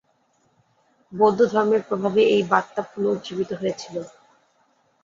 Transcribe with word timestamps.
বৌদ্ধর্ধমের 1.11 1.81
প্রভাবে 1.89 2.21
এই 2.33 2.43
বার্তা 2.51 2.81
পুনর্জীবিত 2.91 3.51
হয়েছিল। 3.53 3.95